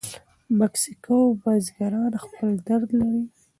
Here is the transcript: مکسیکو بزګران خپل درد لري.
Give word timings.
مکسیکو 0.59 1.17
بزګران 1.41 2.13
خپل 2.23 2.51
درد 2.67 2.89
لري. 2.99 3.23